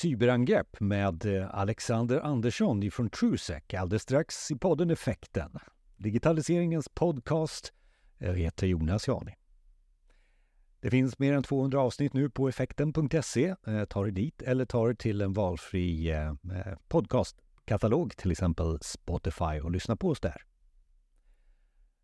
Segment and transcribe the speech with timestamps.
[0.00, 5.58] cyberangrepp med eh, Alexander Andersson från TrueSec alldeles strax i podden Effekten.
[5.96, 7.72] Digitaliseringens podcast.
[8.18, 9.34] Jag heter Jonas Jani.
[10.80, 13.54] Det finns mer än 200 avsnitt nu på effekten.se.
[13.66, 16.14] Eh, ta dig dit eller ta dig till en valfri
[16.88, 20.42] podcastkatalog, till exempel Spotify och lyssna på oss där.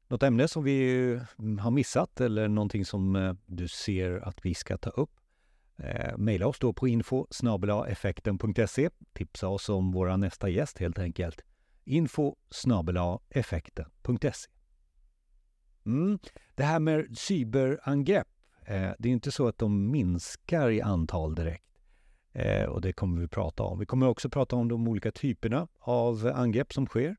[0.08, 4.78] Något ämne som vi mm, har missat eller någonting som du ser att vi ska
[4.78, 5.10] ta upp
[5.78, 7.26] Eh, maila oss då på info
[7.88, 8.90] effekten.se.
[9.12, 11.40] Tipsa oss om vår nästa gäst helt enkelt.
[11.84, 12.34] Info
[13.30, 14.50] effekten.se.
[15.86, 16.18] Mm.
[16.54, 18.28] Det här med cyberangrepp,
[18.66, 21.64] eh, det är inte så att de minskar i antal direkt.
[22.32, 23.78] Eh, och det kommer vi prata om.
[23.78, 27.16] Vi kommer också prata om de olika typerna av angrepp som sker.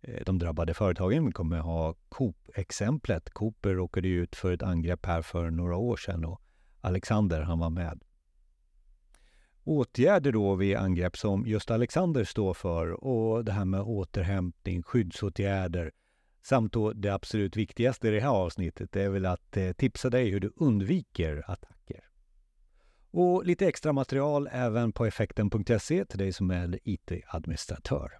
[0.00, 1.26] Eh, de drabbade företagen.
[1.26, 3.30] Vi kommer ha Coop-exemplet.
[3.30, 6.40] Coop råkade ut för ett angrepp här för några år sedan och
[6.80, 8.02] Alexander, han var med.
[9.64, 15.92] Åtgärder då vid angrepp som just Alexander står för och det här med återhämtning, skyddsåtgärder
[16.42, 20.30] samt då det absolut viktigaste i det här avsnittet är väl att eh, tipsa dig
[20.30, 22.04] hur du undviker attacker.
[23.10, 28.12] Och lite extra material även på effekten.se till dig som är IT-administratör.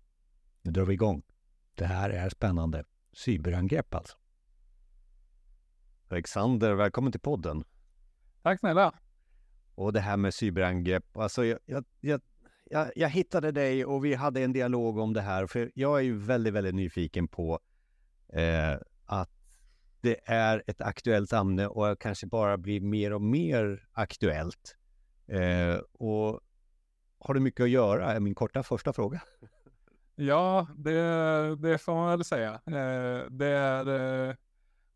[0.62, 1.22] Nu drar vi igång.
[1.74, 2.84] Det här är spännande.
[3.12, 4.16] Cyberangrepp alltså.
[6.08, 7.64] Alexander, välkommen till podden.
[8.42, 8.94] Tack snälla.
[9.74, 11.16] Och det här med cyberangrepp.
[11.16, 12.20] Alltså jag, jag, jag,
[12.64, 15.46] jag, jag hittade dig och vi hade en dialog om det här.
[15.46, 17.60] För jag är ju väldigt, väldigt nyfiken på
[18.32, 19.30] eh, att
[20.00, 24.76] det är ett aktuellt ämne och kanske bara blir mer och mer aktuellt.
[25.26, 26.40] Eh, och
[27.18, 28.12] har du mycket att göra?
[28.12, 29.20] är min korta första fråga.
[30.14, 32.52] Ja, det, det får man väl säga.
[32.52, 34.36] Eh, det är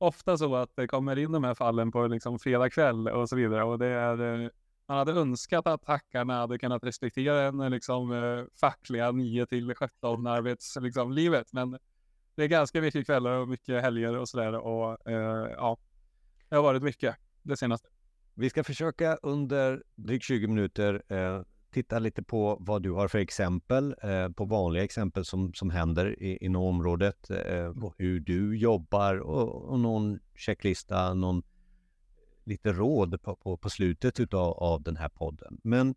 [0.02, 3.36] ofta så att det kommer in de här fallen på liksom fredag kväll och så
[3.36, 3.64] vidare.
[3.64, 4.48] Och det är, eh,
[4.88, 9.74] man hade önskat att hackarna hade kunnat respektera den eh, liksom, eh, fackliga 9 till
[9.74, 10.84] 17 arbetslivet.
[10.84, 11.52] Liksom, livet.
[11.52, 11.78] Men
[12.34, 14.54] det är ganska mycket kvällar och mycket helger och sådär.
[14.54, 15.78] Och eh, ja,
[16.48, 17.88] det har varit mycket det senaste.
[18.34, 21.42] Vi ska försöka under drygt 20 minuter eh,
[21.72, 26.22] titta lite på vad du har för exempel, eh, på vanliga exempel som, som händer
[26.22, 31.42] i, inom området, eh, hur du jobbar och, och, någon checklista, någon
[32.44, 35.60] lite råd på, på, på slutet utav, av den här podden.
[35.62, 35.94] Men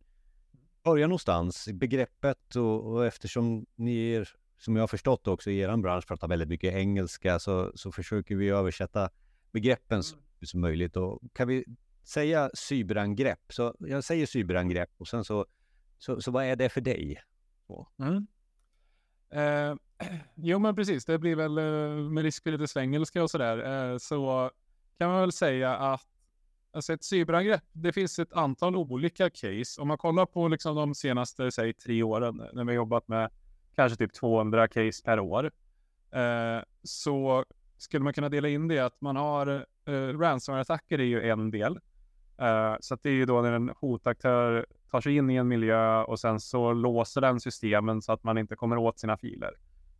[0.83, 5.77] börja någonstans, begreppet och, och eftersom ni är, som jag har förstått också i er
[5.77, 9.09] bransch pratar väldigt mycket engelska så, så försöker vi översätta
[9.51, 10.97] begreppen så mycket som möjligt.
[10.97, 11.65] Och kan vi
[12.03, 15.45] säga cyberangrepp, så jag säger cyberangrepp och sen så
[15.97, 17.21] så, så vad är det för dig?
[17.99, 18.27] Mm.
[19.29, 19.75] Eh,
[20.35, 21.05] jo, men precis.
[21.05, 23.91] Det blir väl eh, med risk för lite svengelska och sådär.
[23.91, 24.51] Eh, så
[24.97, 26.07] kan man väl säga att
[26.71, 29.81] alltså ett cyberangrepp, det finns ett antal olika case.
[29.81, 33.29] Om man kollar på liksom de senaste, säg tre åren, när vi har jobbat med
[33.75, 35.51] kanske typ 200 case per år,
[36.11, 37.45] eh, så
[37.77, 39.47] skulle man kunna dela in det att man har
[39.85, 41.79] eh, ransomware-attacker är ju en del.
[42.41, 46.03] Uh, så det är ju då när en hotaktör tar sig in i en miljö
[46.03, 49.51] och sen så låser den systemen så att man inte kommer åt sina filer.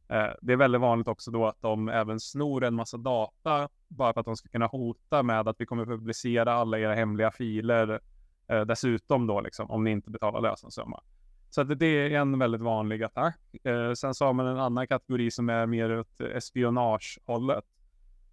[0.10, 4.14] Eh, det är väldigt vanligt också då att de även snor en massa data bara
[4.14, 8.00] för att de ska kunna hota med att vi kommer publicera alla era hemliga filer
[8.48, 11.04] eh, dessutom då liksom om ni inte betalar lösensumma.
[11.50, 13.40] Så att det är en väldigt vanlig attack.
[13.64, 17.66] Eh, sen så har man en annan kategori som är mer åt espionagehållet.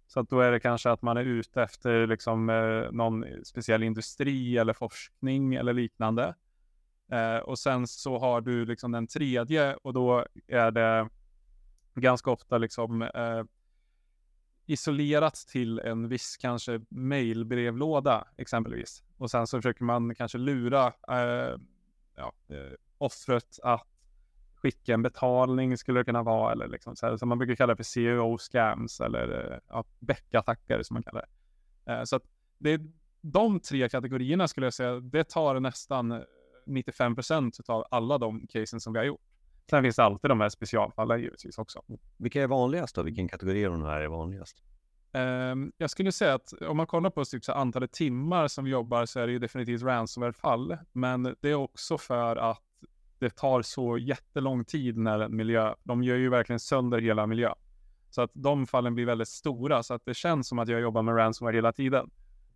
[0.07, 3.83] Så att då är det kanske att man är ute efter liksom, eh, någon speciell
[3.83, 6.33] industri eller forskning eller liknande.
[7.13, 11.09] Eh, och sen så har du liksom den tredje och då är det
[11.95, 13.43] ganska ofta liksom eh,
[14.65, 19.03] isolerat till en viss kanske mejlbrevlåda, exempelvis.
[19.17, 21.57] Och sen så försöker man kanske lura eh,
[22.15, 23.87] ja, eh, offret att
[24.55, 27.75] skicka en betalning skulle det kunna vara eller liksom så här, som man brukar kalla
[27.75, 31.25] för CEO scams eller eh, ja, bäckattacker som man kallar
[31.85, 31.91] det.
[31.93, 32.23] Eh, så att
[32.57, 32.79] det är
[33.21, 36.23] de tre kategorierna skulle jag säga, det tar nästan
[36.65, 39.21] 95 procent av alla de casen som vi har gjort.
[39.69, 41.81] Sen finns det alltid de här specialfallen givetvis också.
[42.17, 43.03] Vilka är vanligast då?
[43.03, 44.63] Vilken kategori av de här är vanligast?
[45.13, 48.71] Um, jag skulle säga att om man kollar på typ så antalet timmar som vi
[48.71, 50.77] jobbar så är det ju definitivt ransomware-fall.
[50.91, 52.61] Men det är också för att
[53.19, 57.55] det tar så jättelång tid när en miljö, de gör ju verkligen sönder hela miljön.
[58.09, 61.01] Så att de fallen blir väldigt stora, så att det känns som att jag jobbar
[61.01, 62.09] med ransomware hela tiden.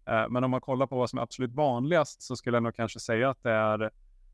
[0.07, 2.75] Eh, men om man kollar på vad som är absolut vanligast så skulle jag nog
[2.75, 3.91] kanske säga att det är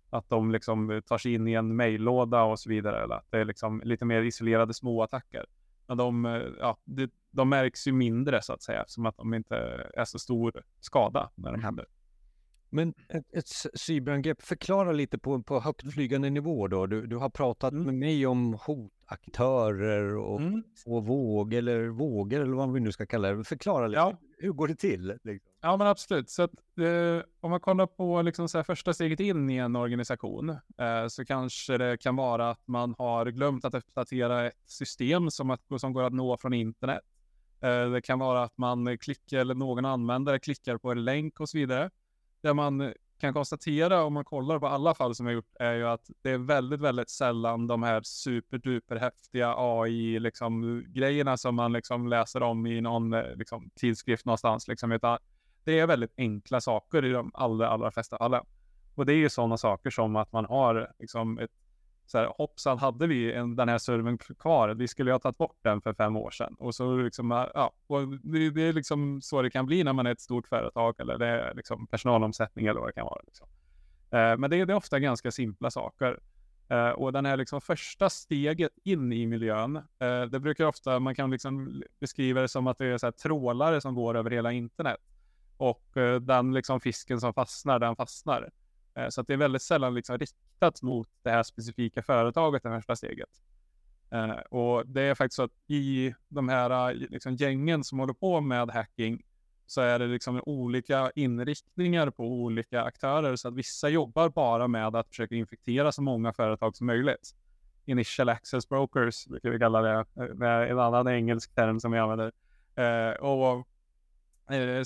[0.10, 3.04] att de liksom tar sig in i en mejllåda och så vidare.
[3.04, 5.46] Eller att det är liksom lite mer isolerade småattacker.
[5.88, 6.78] Men de, eh, ja,
[7.32, 9.56] de märks ju mindre så att säga, som att de inte
[9.94, 11.86] är så stor skada när de händer.
[12.74, 13.48] Men ett, ett
[13.80, 16.86] cyberangrepp, förklara lite på, på högtflygande nivå då.
[16.86, 17.86] Du, du har pratat Mm.
[17.86, 20.64] med mig om hotaktörer och Mm.
[20.84, 23.44] två vågor eller vågor eller vad vi nu ska kalla det.
[23.44, 24.18] Förklara lite, Ja.
[24.38, 25.08] hur går det till?
[25.24, 25.52] Liksom?
[25.62, 26.30] Ja, men absolut.
[26.30, 30.50] Så att, eh, om man kollar på liksom så första steget in i en organisation
[30.50, 35.50] eh, så kanske det kan vara att man har glömt att uppdatera ett system som,
[35.50, 37.02] att, som går att nå från internet.
[37.62, 41.50] Eh, det kan vara att man klickar eller någon användare klickar på en länk och
[41.50, 41.90] så vidare.
[42.44, 45.74] Det man eh, kan konstatera om man kollar på alla fall som jag gjort är
[45.74, 51.56] ju att det är väldigt, väldigt sällan de här superduper häftiga AI liksom grejerna som
[51.56, 55.18] man liksom läser om i någon eh, liksom, tidskrift någonstans liksom, utan
[55.64, 58.46] det är väldigt enkla saker i de allra, allra flesta fallen.
[58.96, 61.52] Och det är ju sådana saker som att man har liksom ett
[62.14, 65.38] så här, hoppsan hade vi en, den här servern kvar, vi skulle ju ha tagit
[65.38, 66.56] bort den för fem år sedan.
[66.60, 69.94] Och så liksom, äh, ja, och det, det är liksom så det kan bli när
[69.94, 73.22] man är ett stort företag eller det är liksom personalomsättning eller vad det kan vara.
[73.26, 73.48] Liksom.
[74.12, 76.20] Eh, men det, är- det är ofta ganska simpla saker.
[76.70, 81.16] Eh, och den här liksom första steget in i miljön, eh, det brukar ofta, man
[81.16, 84.52] kan liksom beskriva det som att det är så här trålare som går över hela
[84.52, 84.98] internet.
[85.58, 88.50] Och eh, den liksom fisken som fastnar, den fastnar.
[88.96, 92.70] Eh, så att det är väldigt sällan liksom riktat mot det här specifika företaget, det
[92.70, 93.30] första steget.
[94.12, 98.14] Eh, och det är faktiskt så att i de här eh, liksom, gängen som håller
[98.14, 99.24] på med hacking
[99.66, 103.36] så är det liksom olika inriktningar på olika aktörer.
[103.36, 107.36] Så att vissa jobbar bara med att försöka infektera så många företag som möjligt.
[107.86, 110.06] Initial access brokers brukar vi kalla det.
[110.16, 112.32] med Det är en annan engelsk term som vi använder.
[113.22, 113.68] Och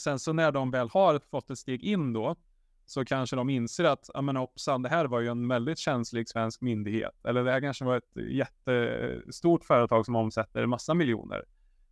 [0.01, 2.35] sen så när de väl har fått ett steg in då
[2.87, 6.29] så kanske de inser att, ja men hoppsan, det här var ju en väldigt känslig
[6.29, 7.25] svensk myndighet.
[7.25, 11.45] Eller det här kanske var ett jättestort företag som omsätter massa miljoner.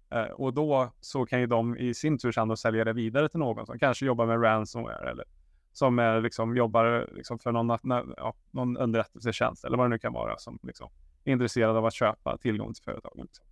[0.09, 3.39] Eh, och då så kan ju de i sin tur sedan sälja det vidare till
[3.39, 5.25] någon som kanske jobbar med ransomware eller
[5.73, 9.99] som är, liksom, jobbar liksom, för någon, na- ja, någon underrättelsetjänst eller vad det nu
[9.99, 10.89] kan vara som liksom,
[11.23, 13.21] är intresserad av att köpa tillgång till företagen.
[13.21, 13.45] Liksom.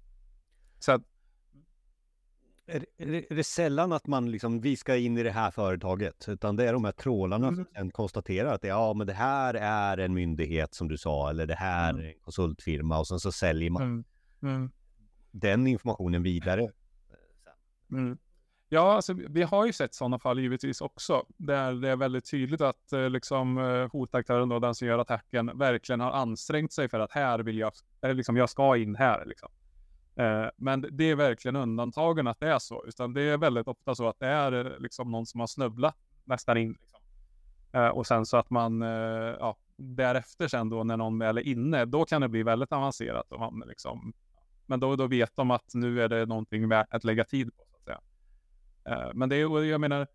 [0.79, 1.01] Så att,
[2.65, 6.55] är, är, det, sällan att man liksom, vi ska in i det här företaget, utan
[6.55, 7.55] det är de här trålarna Mm.
[7.55, 11.45] som sen konstaterar att ja, men det här är en myndighet som du sa, eller
[11.45, 12.01] det här Mm.
[12.05, 14.03] är en konsultfirma och sen så säljer man mm,
[14.43, 14.71] mm.
[15.31, 16.71] den informationen vidare.
[17.91, 18.17] Mm.
[18.69, 22.61] Ja, alltså, vi har ju sett sådana fall givetvis också, där det är väldigt tydligt
[22.61, 26.99] att eh, liksom, eh, hotaktören, då, den som gör attacken, verkligen har ansträngt sig för
[26.99, 27.71] att här vill jag,
[28.01, 29.25] liksom, jag ska in här.
[29.25, 29.49] Liksom.
[30.15, 33.95] Eh, men det är verkligen undantagen att det är så, utan det är väldigt ofta
[33.95, 36.71] så att det är eh, liksom, någon som har snubblat nästan in.
[36.71, 36.99] Liksom.
[37.71, 41.47] Eh, och sen så att man, eh, ja, därefter sen då när någon väl är
[41.47, 43.31] inne, då kan det bli väldigt avancerat.
[43.31, 44.13] Och man, liksom,
[44.65, 47.63] men då, då vet de att nu är det någonting värt att lägga tid på.
[47.69, 47.99] Så att säga.
[48.85, 50.07] Eh, men det är, jag menar,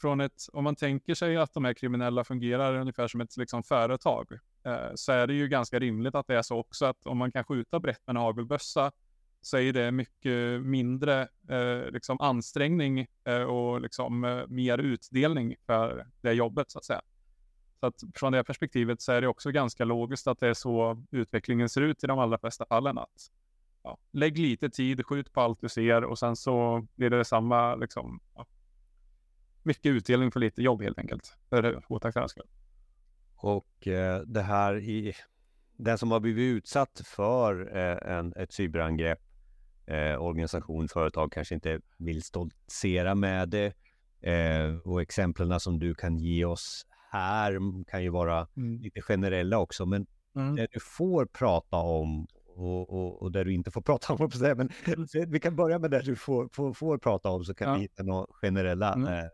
[0.00, 3.62] från ett, om man tänker sig att de här kriminella fungerar ungefär som ett liksom,
[3.62, 4.32] företag,
[4.64, 7.32] eh, så är det ju ganska rimligt att det är så också att om man
[7.32, 8.92] kan skjuta brett med en hagelbössa,
[9.42, 16.06] så är det mycket mindre eh, liksom ansträngning eh, och liksom, eh, mer utdelning för
[16.20, 17.02] det jobbet så att säga.
[17.80, 21.04] Så att från det perspektivet så är det också ganska logiskt att det är så
[21.10, 22.98] utvecklingen ser ut i de allra flesta fallen.
[22.98, 23.30] Att
[23.82, 27.74] ja, lägg lite tid, skjut på allt du ser och sen så blir det samma,
[27.74, 28.46] liksom, ja,
[29.62, 31.36] mycket utdelning för lite jobb helt enkelt.
[31.48, 32.48] För hotaktörernas skull.
[33.36, 35.14] Och eh, det här i
[35.76, 39.20] den som har blivit utsatt för eh, en, ett cyberangrepp,
[39.92, 43.72] eh, organisation, företag kanske inte vill stoltsera med det.
[44.22, 47.58] Eh, och exemplen som du kan ge oss här
[47.90, 48.48] kan ju vara
[48.80, 50.06] lite generella också, men
[50.36, 50.56] Mm.
[50.56, 54.68] det du får prata om och, och, och där du inte får prata om, men
[55.28, 57.74] vi kan börja med det du får, får, får prata om så kan Ja.
[57.74, 59.08] vi hitta några generella Mm.
[59.14, 59.24] eh,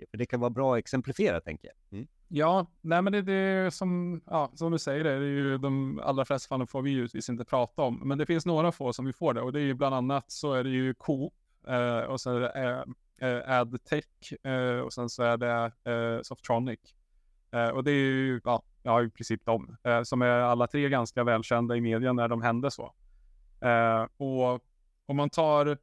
[0.00, 0.10] tänker?
[0.10, 1.98] För det kan vara bra att exemplifiera, tänker jag.
[1.98, 2.08] Mm.
[2.28, 6.00] Ja, nej men det, det är som, ja, som du säger, det är ju de
[6.04, 8.08] allra flesta fallen får vi givetvis inte prata om.
[8.08, 10.30] Men det finns några få som vi får det och det är ju bland annat
[10.30, 11.32] så är det ju Coop
[11.66, 12.84] eh, och så är det
[13.18, 16.80] eh, eh, AdTech eh, och sen så är det eh, Softronic.
[17.52, 20.88] Eh, och det är ju, ja, ja, i princip de eh, som är alla tre
[20.88, 22.94] ganska välkända i media när de hände så.
[23.60, 24.64] Eh, och
[25.06, 25.78] om man tar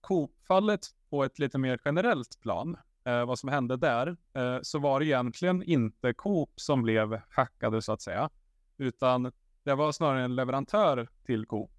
[0.00, 0.80] Coop-fallet
[1.10, 5.06] på ett lite mer generellt plan, eh, vad som hände där, eh, så var det
[5.06, 8.30] egentligen inte Coop som blev hackade så att säga,
[8.76, 9.32] utan
[9.62, 11.70] det var snarare en leverantör till Coop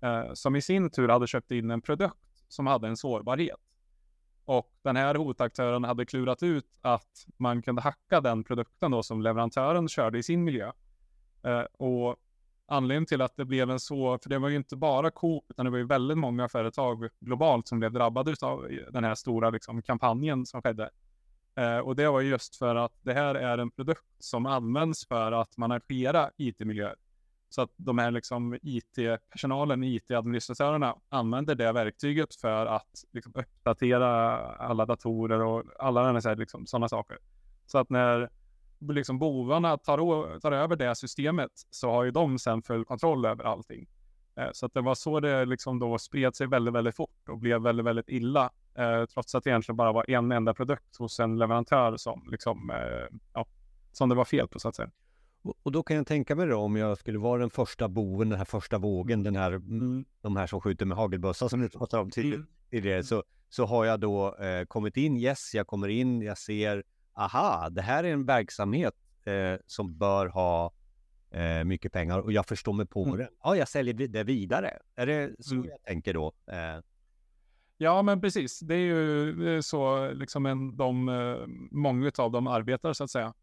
[0.00, 2.18] eh, som i sin tur hade köpt in en produkt
[2.48, 3.60] som hade en sårbarhet.
[4.44, 9.22] Och den här hotaktören hade klurat ut att man kunde hacka den produkten då som
[9.22, 10.72] leverantören körde i sin miljö.
[11.42, 12.16] Eh, och
[12.66, 15.64] anledningen till att det blev en så, för det var ju inte bara Coop, utan
[15.64, 19.82] det var ju väldigt många företag globalt som blev drabbade av den här stora liksom,
[19.82, 20.90] kampanjen som skedde.
[21.56, 25.32] Eh, och det var just för att det här är en produkt som används för
[25.32, 26.94] att managera IT-miljöer.
[27.48, 34.86] Så att de här liksom IT-personalen, IT-administratörerna använder det verktyget för att liksom uppdatera alla
[34.86, 37.18] datorer och alla liksom, sådana liksom, saker.
[37.66, 38.30] Så att när
[38.92, 43.44] liksom bovarna tar, tar över det systemet så har ju de sen full kontroll över
[43.44, 43.88] allting.
[44.36, 47.38] Eh, så att det var så det liksom då spred sig väldigt, väldigt fort och
[47.38, 48.50] blev väldigt, väldigt illa.
[48.74, 52.70] Eh, trots att det egentligen bara var en enda produkt hos en leverantör som liksom,
[52.70, 53.46] eh, ja,
[53.92, 54.90] som det var fel på så att säga.
[55.62, 58.38] Och då kan jag tänka mig då om jag skulle vara den första boven, den
[58.38, 60.04] här första vågen, den här, mm.
[60.20, 63.02] de här som skjuter med hagelbössa som du pratade om tidigare, mm.
[63.02, 66.84] så, så har jag då eh, kommit in, yes, jag kommer in, jag ser,
[67.14, 68.94] aha, det här är en verksamhet
[69.24, 70.72] eh, som bör ha
[71.30, 73.18] eh, mycket pengar och jag förstår mig på mm.
[73.18, 73.28] det.
[73.42, 74.78] Ja, jag säljer det vidare.
[74.94, 75.68] Är det så mm.
[75.68, 76.32] jag tänker då?
[76.46, 76.80] Eh.
[77.76, 78.60] Ja, men precis.
[78.60, 83.34] Det är ju så liksom en, de, eh, många av dem arbetar så att säga.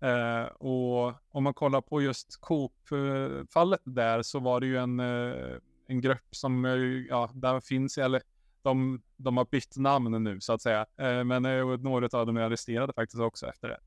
[0.00, 5.56] Eh, och om man kollar på just Coop-fallet där så var det ju en, eh,
[5.86, 6.64] en grupp som,
[7.08, 8.22] ja, där finns, eller
[8.62, 10.86] de, de har bytt namn nu så att säga.
[10.96, 13.78] Eh, men eh, några av dem är arresterade faktiskt också efter det.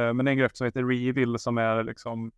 [0.00, 2.32] Eh, men en grupp som heter Revil som är liksom eh,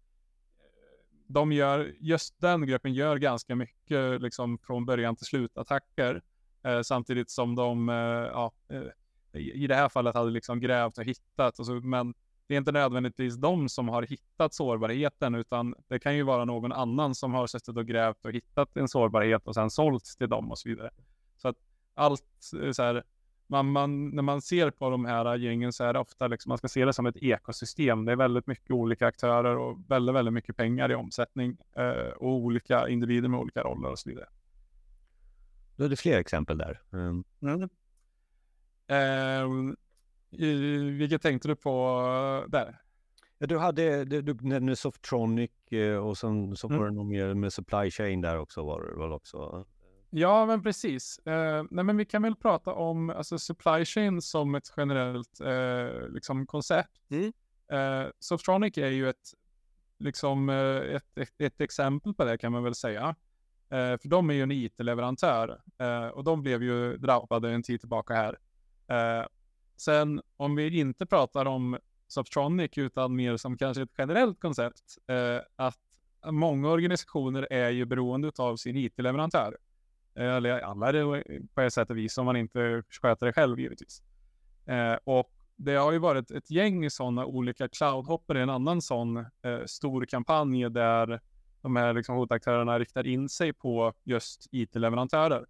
[1.27, 6.23] de gör, just den gruppen gör ganska mycket liksom från början till slut attacker.
[6.65, 8.83] Eh, samtidigt som de, eh, ja, eh,
[9.33, 11.59] i det här fallet hade liksom grävt och hittat.
[11.59, 12.15] Och så, men
[12.47, 16.73] det är inte nödvändigtvis de som har hittat sårbarheten, utan det kan ju vara någon
[16.73, 20.51] annan som har suttit och grävt och hittat en sårbarhet och sen sålt till dem
[20.51, 20.91] och så vidare.
[21.37, 21.57] Så att
[21.95, 22.25] allt
[22.73, 23.03] så här,
[23.47, 26.59] man, man, när man ser på de här gängen så är det ofta liksom, man
[26.59, 28.05] ska se det som ett ekosystem.
[28.05, 32.35] Det är väldigt mycket olika aktörer och väldigt, väldigt mycket pengar i omsättning eh, och
[32.35, 34.29] olika individer med olika roller och så vidare.
[35.77, 36.81] Då är det fler exempel där.
[36.93, 37.25] Mm.
[37.43, 37.69] Mm.
[38.87, 39.75] Eh,
[40.99, 42.79] vilket tänkte du på där?
[43.39, 46.95] Ja, du hade, du, du nämnde Softronic eh, och sen så var det mm.
[46.95, 49.67] nog mer med supply chain där också var det väl också?
[50.15, 51.19] Ja, men precis.
[51.19, 56.09] Eh, nej, men vi kan väl prata om alltså, supply chain som ett generellt eh,
[56.09, 57.01] liksom, koncept.
[57.11, 57.33] Mm.
[57.73, 59.35] Eh, Softronic är ju ett,
[59.99, 63.15] liksom, eh, ett, ett, ett, exempel på det kan man väl säga.
[63.71, 67.81] Eh, för de är ju en IT-leverantör eh, och de blev ju drabbade en tid
[67.81, 68.39] tillbaka här.
[69.77, 74.99] sen om vi inte pratar om Softronic utan mer som kanske ett generellt koncept,
[75.57, 75.79] att
[76.27, 79.57] många organisationer är ju beroende av sin IT-leverantör.
[80.15, 83.33] Eller alla är det eh, på ett sätt och vis om man inte sköter det
[83.33, 84.03] själv givetvis.
[84.67, 89.17] Eh, och det har ju varit ett gäng sådana olika cloudhopper i en annan sån
[89.17, 91.21] eh, stor kampanj där
[91.63, 95.47] de här liksom, hotaktörerna riktar in sig på just IT-leverantörer.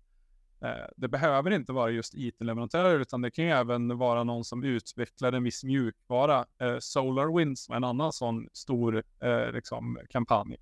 [0.60, 4.64] Eh, det behöver inte vara just IT-leverantörer utan det kan ju även vara någon som
[4.64, 6.46] utvecklar en viss mjukvara.
[6.58, 10.56] Eh, SolarWinds var en annan sån stor eh, liksom, kampanj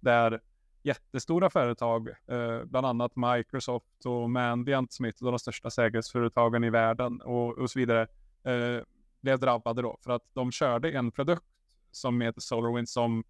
[0.00, 0.40] där
[0.84, 6.64] jättestora företag, eh, bland annat Microsoft och Mandiant som är ett av de största säkerhetsföretagen
[6.64, 8.02] i världen och, och så vidare,
[8.44, 8.84] eh,
[9.20, 11.44] blev drabbade då för att de körde en produkt
[11.90, 13.24] som heter Solarwind som,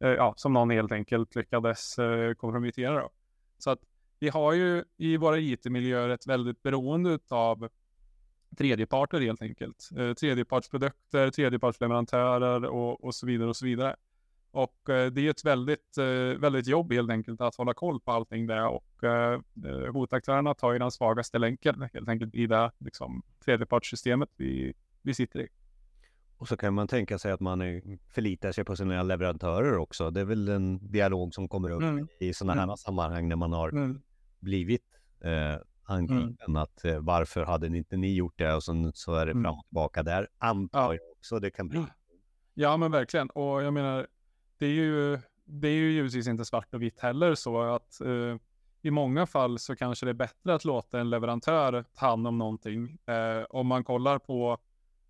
[0.00, 3.00] eh, ja, som någon helt enkelt lyckades eh, kompromettera.
[3.00, 3.10] Då.
[3.58, 3.80] Så att
[4.18, 7.68] vi har ju i våra IT-miljöer ett väldigt beroende av
[8.58, 9.88] tredjeparter helt enkelt.
[9.96, 13.96] Eh, tredjepartsprodukter, tredjepartsleverantörer och, och så vidare och så vidare.
[14.52, 18.12] Och eh, det är ett väldigt, eh, väldigt jobb helt enkelt att hålla koll på
[18.12, 19.40] allting där och eh,
[19.92, 25.40] hotaktörerna tar ju den svagaste länken helt enkelt i det liksom, tredjepartssystemet vi, vi sitter
[25.40, 25.48] i.
[26.36, 27.60] Och så kan man tänka sig att man
[28.14, 30.10] förlitar sig på sina leverantörer också.
[30.10, 32.08] Det är väl en dialog som kommer upp mm.
[32.20, 32.76] i sådana här mm.
[32.76, 34.00] sammanhang när man har mm.
[34.40, 34.84] blivit
[35.20, 36.36] eh, angripen.
[36.48, 36.62] Mm.
[36.62, 38.54] Att eh, varför hade inte ni gjort det?
[38.54, 39.44] Och så, så är det mm.
[39.44, 40.28] fram och tillbaka där.
[40.38, 41.84] Antar jag också det kan bli.
[42.54, 43.30] Ja, men verkligen.
[43.30, 44.06] Och jag menar,
[44.62, 48.36] det är ju, det är ju givetvis inte svart och vitt heller så att eh,
[48.82, 52.38] i många fall så kanske det är bättre att låta en leverantör ta hand om
[52.38, 52.98] någonting.
[53.06, 54.58] Eh, om man kollar på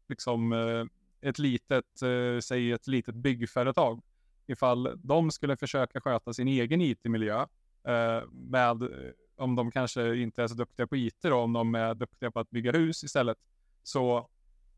[0.09, 0.85] liksom eh,
[1.29, 4.03] ett litet, eh, säg ett litet byggföretag.
[4.47, 7.41] Ifall de skulle försöka sköta sin egen IT-miljö
[7.89, 8.89] eh, med,
[9.37, 12.41] om de kanske inte är så duktiga på IT då, om de är duktiga på
[12.41, 13.39] att bygga hus istället,
[13.83, 14.29] så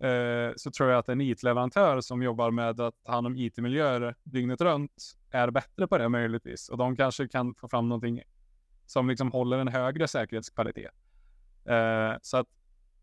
[0.04, 4.14] eh, så tror jag att en IT-leverantör som jobbar med att ta hand om IT-miljöer
[4.22, 6.68] dygnet runt är bättre på det möjligtvis.
[6.68, 8.22] Och de kanske kan få fram någonting
[8.86, 10.90] som liksom håller en högre säkerhetskvalitet.
[11.64, 12.48] Eh, så att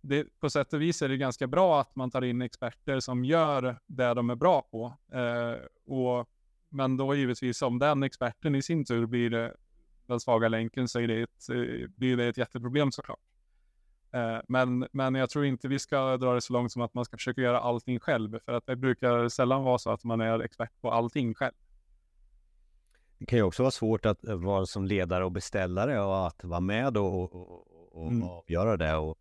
[0.02, 3.26] det, på sätt och vis är det ganska bra att man tar in experter som
[3.26, 4.98] gör det de är bra på.
[5.14, 5.56] Eh,
[5.86, 6.30] och,
[6.70, 9.50] men då givetvis om den experten i sin tur blir eh,
[10.06, 13.20] den svaga länken så är det ett, eh, blir det ett jätteproblem såklart.
[14.14, 17.06] Eh, men, men jag tror inte vi ska dra det så långt som att man
[17.06, 20.40] ska försöka göra allting själv, för att det brukar sällan vara så att man är
[20.40, 21.54] expert på allting själv.
[23.18, 26.60] Det kan ju också vara svårt att vara som ledare och beställare och att vara
[26.60, 28.24] med och, och, och mm.
[28.24, 28.96] avgöra det.
[28.96, 29.18] Och,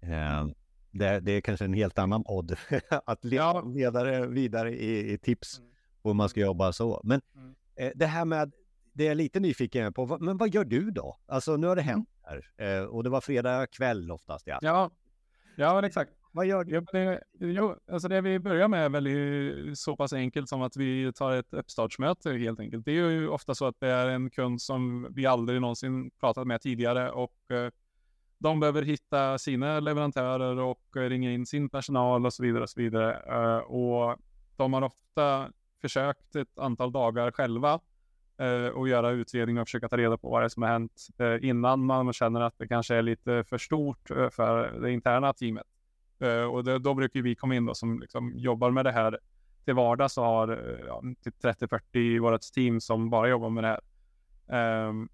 [0.00, 0.46] eh,
[0.90, 2.56] det, det, är kanske en helt annan podd
[3.06, 4.26] att leda ja.
[4.26, 5.70] vidare i, i tips mm.
[6.04, 7.00] hur man ska jobba så.
[7.04, 7.54] Men mm.
[7.76, 8.52] eh, det här med,
[8.92, 11.16] det är jag lite nyfiken på, men vad gör du då?
[11.26, 14.46] Alltså nu har det hänt här eh, och det var fredag kväll oftast.
[14.46, 14.90] Ja, ja,
[15.56, 16.12] ja exakt.
[16.34, 16.84] Vad gör du?
[16.92, 21.12] Det, jo, alltså det vi börjar med är väl så pass enkelt som att vi
[21.12, 22.84] tar ett uppstartsmöte helt enkelt.
[22.84, 26.46] Det är ju ofta så att det är en kund som vi aldrig någonsin pratat
[26.46, 27.70] med tidigare och eh,
[28.38, 32.80] de behöver hitta sina leverantörer och ringa in sin personal och så vidare och så
[32.80, 33.12] vidare.
[33.12, 34.16] Eh, och
[34.56, 37.80] de har ofta försökt ett antal dagar själva eh,
[38.38, 41.06] Eh, och göra utredning och försöka ta reda på vad det är som har hänt
[41.18, 45.32] eh, innan man känner att det kanske är lite för stort eh, för det interna
[45.32, 45.66] teamet.
[46.50, 49.18] Och det, då brukar vi komma in då som liksom jobbar med det här
[49.64, 53.78] till vardags och har ja, typ 30-40 i vårt team som bara jobbar med det
[54.48, 54.88] här.
[54.88, 55.08] Um,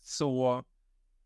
[0.00, 0.62] så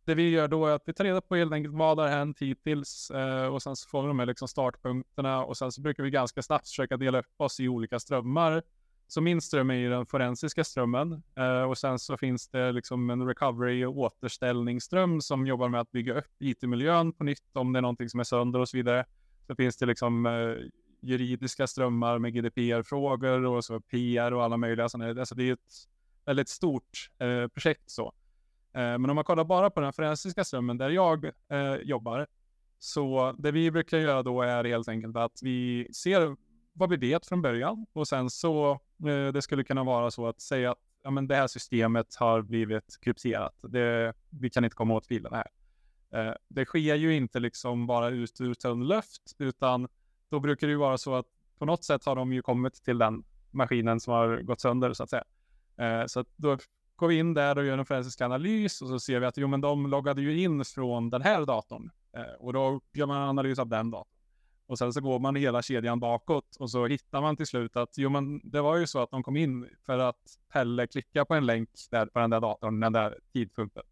[0.04, 2.38] det vi gör då är att vi tar reda på helt enkelt vad har hänt
[2.40, 6.02] hittills uh, och sen så får vi de här liksom startpunkterna och sen så brukar
[6.02, 8.62] vi ganska snabbt försöka dela upp oss i olika strömmar
[9.06, 13.10] så min ström är ju den forensiska strömmen eh, och sen så finns det liksom
[13.10, 17.78] en recovery och återställningsström som jobbar med att bygga upp IT-miljön på nytt om det
[17.78, 19.04] är någonting som är sönder och så vidare.
[19.46, 20.54] Så finns det liksom eh,
[21.00, 25.20] juridiska strömmar med GDPR-frågor och så PR och alla möjliga sådana.
[25.20, 25.88] Alltså det är ett
[26.24, 28.12] väldigt stort eh, projekt så.
[28.74, 32.26] Eh, men om man kollar bara på den forensiska strömmen där jag eh, jobbar
[32.78, 36.36] så det vi brukar göra då är helt enkelt att vi ser
[36.74, 38.70] vad vi vet från början och sen så
[39.06, 42.42] eh, det skulle kunna vara så att säga att ja, men det här systemet har
[42.42, 43.54] blivit krypterat.
[43.62, 45.50] Det, vi kan inte komma åt filerna här.
[46.14, 49.88] Eh, det sker ju inte liksom bara ut ur tunn luft, utan
[50.28, 51.26] då brukar det ju vara så att
[51.58, 55.02] på något sätt har de ju kommit till den maskinen som har gått sönder så
[55.02, 55.24] att säga.
[55.76, 56.58] Eh, så att då
[56.96, 59.48] går vi in där och gör en forensisk analys och så ser vi att jo,
[59.48, 63.28] men de loggade ju in från den här datorn eh, och då gör man en
[63.28, 64.13] analys av den datorn.
[64.66, 67.98] Och sen så går man hela kedjan bakåt och så hittar man till slut att
[67.98, 71.34] jo men det var ju så att de kom in för att Pelle klickade på
[71.34, 73.82] en länk där på den där datorn, den där tidpunkten.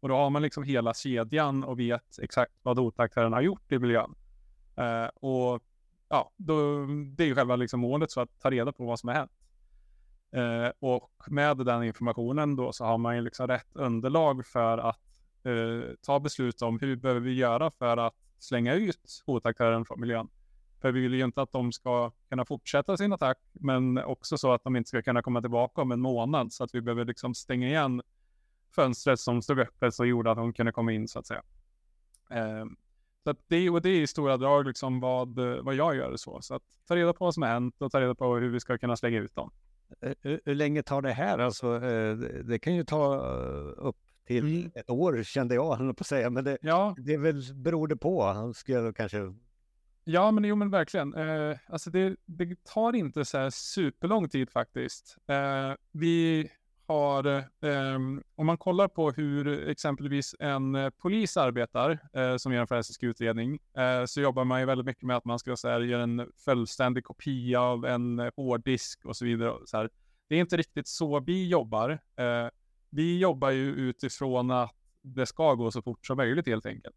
[0.00, 3.78] Och då har man liksom hela kedjan och vet exakt vad dotaktören har gjort i
[3.78, 4.14] miljön.
[4.76, 5.62] Eh, och
[6.08, 9.08] ja, då, det är ju själva liksom målet så att ta reda på vad som
[9.08, 9.32] har hänt.
[10.32, 15.00] Eh, och med den informationen då så har man ju liksom rätt underlag för att
[15.44, 20.28] eh, ta beslut om hur behöver vi göra för att slänga ut hotaktören från miljön.
[20.80, 24.52] För vi vill ju inte att de ska kunna fortsätta sin attack, men också så
[24.52, 26.52] att de inte ska kunna komma tillbaka om en månad.
[26.52, 28.02] Så att vi behöver liksom stänga igen
[28.74, 31.42] fönstret som stod öppet och gjorde att de kunde komma in så att säga.
[32.30, 32.64] Eh,
[33.24, 36.42] så att det, och det är i stora drag liksom vad, vad jag gör så.
[36.42, 38.60] Så att ta reda på vad som har hänt och ta reda på hur vi
[38.60, 39.50] ska kunna slänga ut dem.
[40.00, 41.38] Hur, hur länge tar det här?
[41.38, 43.96] Alltså, eh, det kan ju ta eh, upp
[44.30, 44.70] till mm.
[44.74, 46.30] ett år kände jag, höll på att säga.
[46.30, 46.94] Men det, ja.
[46.98, 48.22] det är väl, beror det på.
[48.22, 49.34] Han skulle kanske...
[50.04, 51.14] Ja, men jo, men verkligen.
[51.14, 55.16] Eh, alltså det, det, tar inte så här superlång tid faktiskt.
[55.26, 56.50] Eh, vi
[56.86, 57.94] har, eh,
[58.34, 63.02] om man kollar på hur exempelvis en eh, polis arbetar eh, som gör en forensisk
[63.02, 66.02] utredning, eh, så jobbar man ju väldigt mycket med att man ska så här, göra
[66.02, 69.54] en fullständig kopia av en hårddisk och så vidare.
[69.66, 69.90] Så här.
[70.28, 71.98] Det är inte riktigt så vi jobbar
[72.90, 76.96] vi jobbar ju utifrån att det ska gå så fort som möjligt helt enkelt.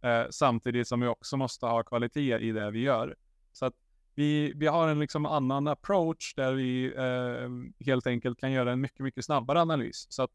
[0.00, 3.16] Eh, samtidigt som vi också måste ha kvalitet i det vi gör.
[3.52, 3.74] Så att
[4.14, 8.80] vi, vi har en liksom annan approach där vi eh, helt enkelt kan göra en
[8.80, 10.06] mycket, mycket snabbare analys.
[10.08, 10.30] Så att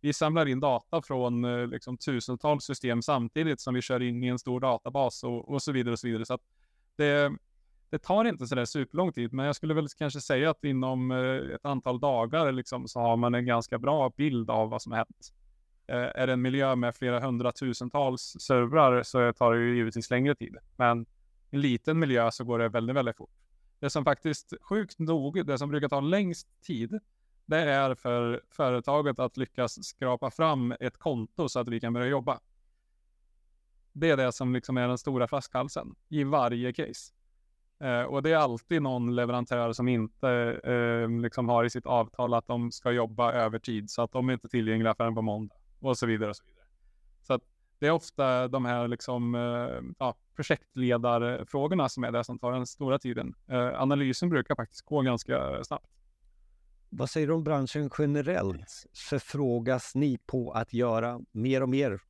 [0.00, 4.26] vi samlar in data från eh, liksom tusentals system samtidigt som vi kör in i
[4.26, 6.24] en stor databas och, och så vidare och så vidare.
[6.24, 6.42] Så att
[6.96, 7.32] det,
[7.90, 11.54] det tar inte sådär superlång tid, men jag skulle väl kanske säga att inom eh,
[11.54, 14.96] ett antal dagar liksom, så har man en ganska bra bild av vad som har
[14.96, 15.32] hänt.
[15.86, 20.34] Eh, är det en miljö med flera hundratusentals servrar så tar det ju givetvis längre
[20.34, 20.56] tid.
[20.76, 21.06] Men i
[21.50, 23.30] en liten miljö så går det väldigt, väldigt fort.
[23.80, 27.00] Det som faktiskt, sjukt nog, det som brukar ta längst tid,
[27.46, 32.06] det är för företaget att lyckas skrapa fram ett konto så att vi kan börja
[32.06, 32.40] jobba.
[33.92, 37.12] Det är det som liksom är den stora flaskhalsen i varje case.
[37.80, 40.30] Eh, och det är alltid någon leverantör som inte
[40.64, 44.32] eh, liksom har i sitt avtal att de ska jobba övertid så att de är
[44.32, 46.66] inte tillgängliga förrän på måndag och så vidare och så vidare.
[47.22, 47.40] Så
[47.78, 52.66] det är ofta de här liksom, eh, ja, projektledarfrågorna som är det som tar den
[52.66, 53.34] stora tiden.
[53.48, 55.86] Eh, analysen brukar faktiskt gå ganska snabbt.
[56.88, 58.86] Vad säger du om branschen generellt?
[59.10, 62.00] Förfrågas ni på att göra mer och mer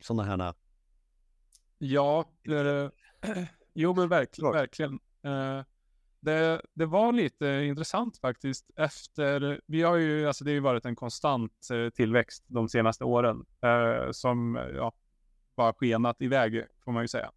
[0.00, 0.54] sådana här
[1.78, 2.88] Ja, eh,
[3.74, 4.52] jo men verkligen.
[4.52, 5.00] verkligen.
[5.22, 5.64] Eh,
[6.20, 10.86] det, det var lite intressant faktiskt efter, vi har ju, alltså det har ju varit
[10.86, 14.92] en konstant eh, tillväxt de senaste åren eh, som ja,
[15.56, 17.30] bara skenat iväg får man ju säga.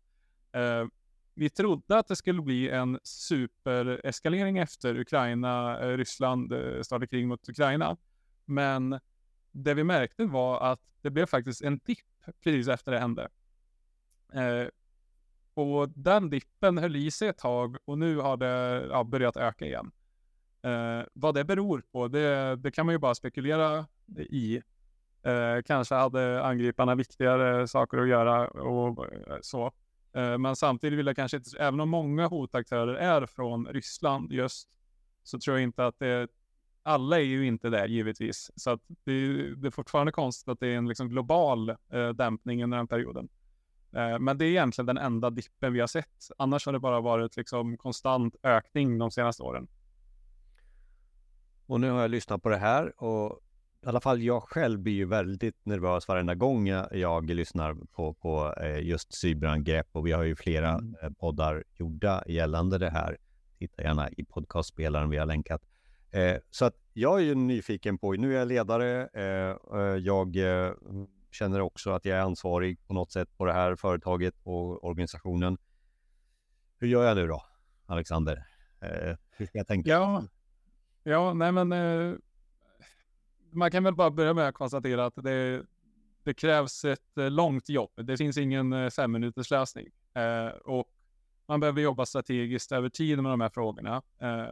[0.51, 0.87] Eh,
[1.33, 7.97] vi trodde att det skulle bli en supereskalering efter Ukraina, Ryssland startade krig mot Ukraina.
[8.45, 8.99] Men
[9.51, 12.07] det vi märkte var att det blev faktiskt en dipp
[12.43, 13.29] precis efter det hände.
[14.33, 14.67] Eh,
[15.55, 19.65] och den dippen höll i sig ett tag och nu har det ja, börjat öka
[19.65, 19.91] igen.
[20.61, 23.85] Eh, vad det beror på, det, det, kan man ju bara spekulera
[24.17, 24.61] i.
[25.23, 29.71] Eh, kanske hade angriparna viktigare saker att göra och eh, så.
[30.13, 34.69] Eh, men samtidigt vill jag kanske inte, även om många hotaktörer är från Ryssland just,
[35.23, 36.27] så tror jag inte att det,
[36.83, 38.51] alla är ju inte där givetvis.
[38.55, 42.63] Så att det, det är fortfarande konstigt att det är en liksom global eh, dämpning
[42.63, 43.29] under den perioden.
[43.95, 46.29] Eh, men det är egentligen den enda dippen vi har sett.
[46.38, 49.67] Annars har det bara varit liksom konstant ökning de senaste åren.
[51.65, 53.39] Och nu har jag lyssnat på det här och
[53.81, 58.13] i alla fall jag själv blir ju väldigt nervös varenda gång jag, jag lyssnar på,
[58.13, 60.95] på eh, just cyberangrepp och vi har ju flera mm.
[61.01, 63.17] Eh, poddar gjorda gällande det här.
[63.60, 65.62] Titta gärna i podcastspelaren vi har länkat.
[66.51, 69.10] så att jag är ju nyfiken på, nu är jag ledare,
[69.99, 70.38] jag
[71.35, 75.57] känner också att jag är ansvarig på något sätt på det här företaget och organisationen.
[76.77, 77.43] Hur gör jag nu då,
[77.85, 78.45] Alexander?
[78.81, 79.89] Eh, hur ska jag tänka?
[79.89, 80.23] Ja,
[81.03, 82.15] ja nej men eh,
[83.51, 85.65] man kan väl bara börja med att konstatera att det,
[86.23, 87.91] det krävs ett eh, långt jobb.
[87.95, 90.89] Det finns ingen eh, fem minuters lösning eh, och
[91.47, 94.01] man behöver jobba strategiskt över tid med de här frågorna.
[94.21, 94.47] Eh,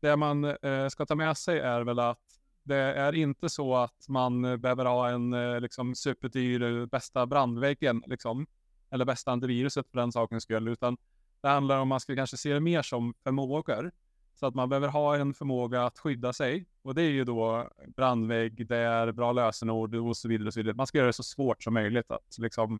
[0.00, 2.23] det man eh, ska ta med sig är väl att
[2.64, 7.26] det är inte så att man eh, behöver ha en eh, liksom, superdyr eh, bästa
[7.26, 8.46] brandväggen, liksom,
[8.90, 10.96] eller bästa antiviruset för den sakens skull, utan
[11.40, 13.90] det handlar om att man ska kanske se det mer som förmågor.
[14.34, 16.66] Så att man behöver ha en förmåga att skydda sig.
[16.82, 20.46] Och det är ju då brandvägg, det är bra lösenord och så vidare.
[20.46, 20.74] Och så vidare.
[20.74, 22.78] Man ska göra det så svårt som möjligt att liksom,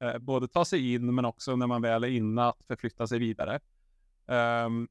[0.00, 3.18] eh, både ta sig in men också när man väl är inne att förflytta sig
[3.18, 3.60] vidare.
[4.26, 4.88] Um,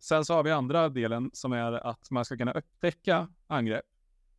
[0.00, 3.84] Sen så har vi andra delen som är att man ska kunna upptäcka angrepp.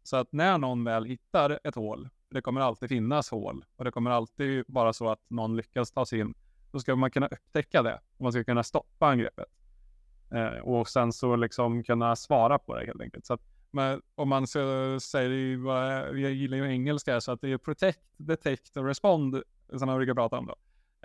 [0.03, 3.91] Så att när någon väl hittar ett hål, det kommer alltid finnas hål och det
[3.91, 6.33] kommer alltid vara så att någon lyckas ta sig in,
[6.71, 9.45] då ska man kunna upptäcka det och man ska kunna stoppa angreppet.
[10.31, 13.25] Eh, och sen så liksom kunna svara på det helt enkelt.
[13.25, 15.29] Så att, men om man så säger,
[16.17, 19.43] jag gillar ju engelska, så att det är protect, detect och respond
[19.77, 20.55] som man brukar prata om då.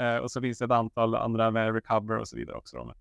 [0.05, 2.77] Eh, och så finns det ett antal andra med recover och så vidare också.
[2.77, 2.95] Då.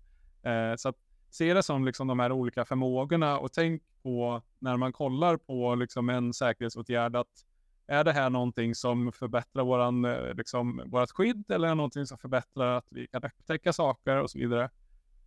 [0.50, 0.96] Eh, så att
[1.36, 5.74] se det som liksom de här olika förmågorna och tänk på när man kollar på
[5.74, 7.44] liksom en säkerhetsåtgärd att
[7.86, 12.06] är det här någonting som förbättrar våran, eh, liksom, vårat skydd eller är det någonting
[12.06, 14.70] som förbättrar att vi kan upptäcka saker och så vidare.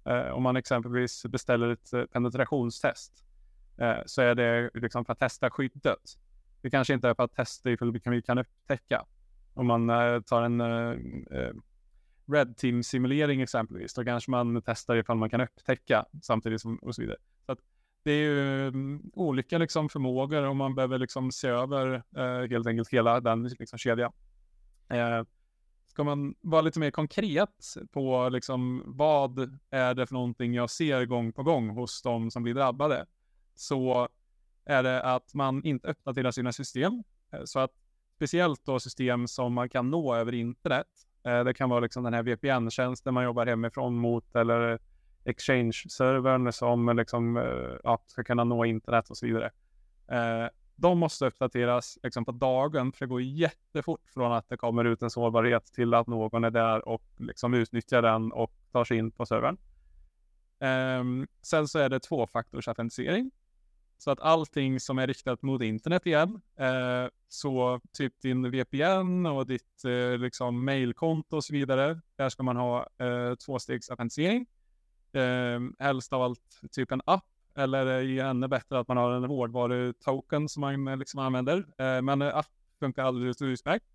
[0.06, 3.26] Eh, om man exempelvis beställer ett eh, penetrationstest
[3.78, 6.18] eh, så är det liksom för att testa skyddet.
[6.62, 9.06] Det kanske inte är för att testa ifall vi kan, vi kan upptäcka.
[9.54, 10.92] Om man eh, tar en eh,
[11.40, 11.54] eh
[12.32, 17.02] Red Team-simulering exempelvis, då kanske man testar ifall man kan upptäcka samtidigt som och så
[17.02, 17.18] vidare.
[17.46, 17.60] Så att
[18.04, 22.68] det är ju um, olika liksom förmågor och man behöver liksom se över uh, helt
[22.68, 24.12] enkelt hela den liksom, kedjan.
[24.94, 25.24] Uh,
[26.00, 31.06] ska man vara lite mer konkret på liksom vad är det för någonting jag ser
[31.06, 33.06] gång på gång hos de som blir drabbade,
[33.56, 34.10] så
[34.66, 37.04] är det att man inte uppdaterar sina system.
[37.32, 37.72] Eh, så att
[38.16, 40.88] speciellt då system som man kan nå över internet
[41.24, 44.80] Eh, det kan vara liksom den här VPN-tjänsten man jobbar hemifrån mot eller
[45.26, 49.52] Exchange-servern som liksom, eh, ja, ska kunna nå internet och så vidare.
[50.12, 54.86] Eh, de måste uppdateras liksom på dagen, för det går jättefort från att det kommer
[54.86, 58.98] ut en sårbarhet till att någon är där och liksom utnyttjar den och tar sig
[58.98, 59.58] in på servern.
[60.60, 63.32] Ehm, sen så är det tvåfaktorsautentisering.
[64.00, 69.48] Så att allting som är riktat mot internet igen, eh, så typ din VPN och
[69.48, 74.46] ditt eh, liksom mailkonto och så vidare, där ska man ha eh, tvåstegsautentisering.
[75.12, 79.24] Eh, helst av allt typ en app eller är ännu bättre att man har en
[79.24, 81.58] hårdvarutoken som man eh, liksom använder.
[81.58, 83.86] Eh, men eh, app funkar alldeles utmärkt.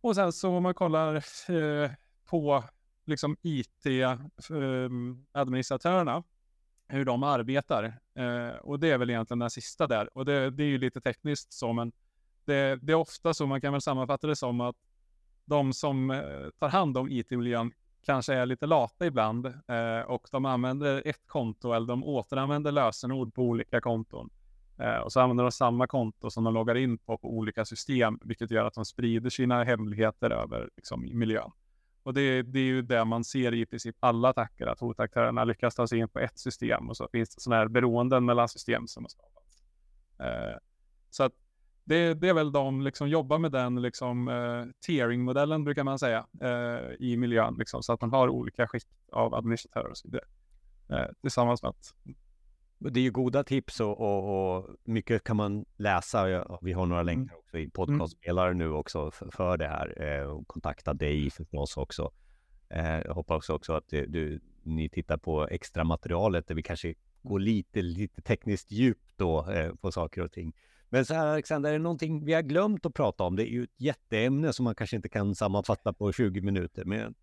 [0.00, 1.14] Och sen så om man kollar
[1.50, 1.90] eh,
[2.24, 2.64] på
[3.06, 6.22] liksom IT-administratörerna eh,
[6.90, 7.84] hur de arbetar.
[8.14, 10.18] Eh, och det är väl egentligen den sista där.
[10.18, 11.92] Och det, det är ju lite tekniskt så, men
[12.44, 14.76] det, det, är ofta så, man kan väl sammanfatta det som att
[15.44, 17.72] de som eh, tar hand om IT-miljön
[18.04, 23.34] kanske är lite lata ibland eh, och de använder ett konto eller de återanvänder lösenord
[23.34, 24.30] på olika konton.
[24.78, 28.18] Eh, och så använder de samma konto som de loggar in på på olika system,
[28.22, 31.50] vilket gör att de sprider sina hemligheter över liksom, miljön.
[32.02, 35.74] Och det, det, är ju det man ser i princip alla attacker, att hotaktörerna lyckas
[35.74, 38.86] ta sig in på ett system och så finns det sådana här beroenden mellan system
[38.86, 39.62] som har skapats.
[40.18, 40.58] Eh,
[41.10, 41.32] så att
[41.84, 46.26] det, det, är väl de liksom jobbar med den liksom eh, tearing-modellen brukar man säga
[46.40, 50.24] eh, i miljön, liksom, så att man har olika skikt av administratörer och så vidare.
[50.88, 51.94] Eh, tillsammans med att
[52.80, 56.44] det är ju goda tips och, och, och mycket kan man läsa.
[56.62, 57.18] Vi har några mm.
[57.18, 60.02] länkar också i podcastspelare nu också för, för det här.
[60.02, 62.12] Eh, kontakta dig förstås också.
[62.68, 67.40] Eh, jag hoppas också att du, ni tittar på extra materialet där vi kanske går
[67.40, 70.52] lite, lite tekniskt djupt då eh, på saker och ting.
[70.88, 73.36] Men så här Alexander, är det någonting vi har glömt att prata om?
[73.36, 76.84] Det är ju ett jätteämne som man kanske inte kan sammanfatta på 20 minuter.
[76.84, 77.14] Men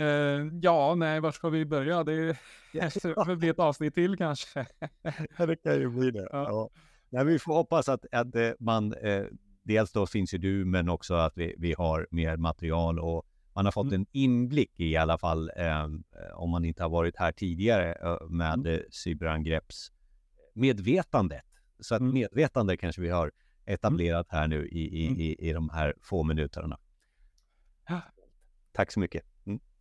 [0.00, 2.04] Uh, ja, nej, var ska vi börja?
[2.04, 2.36] Det
[3.02, 4.66] får bli ett avsnitt till kanske.
[5.38, 6.28] ja, det kan ju bli det.
[6.32, 6.44] Ja.
[6.48, 6.70] Ja.
[7.10, 9.24] Nej, vi får hoppas att, att eh, man, eh,
[9.62, 13.64] dels då finns ju du, men också att vi, vi har mer material och man
[13.64, 14.00] har fått mm.
[14.00, 15.86] en inblick i alla fall, eh,
[16.34, 18.82] om man inte har varit här tidigare, eh, med mm.
[18.90, 19.92] cyberangreppsmedvetandet.
[20.54, 21.44] medvetandet.
[21.80, 22.14] Så att mm.
[22.14, 23.34] medvetande kanske vi har mm.
[23.74, 25.20] etablerat här nu i, i, mm.
[25.20, 26.78] i, i de här få minuterna.
[28.72, 29.24] Tack så mycket.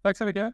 [0.08, 0.54] Tack så mycket.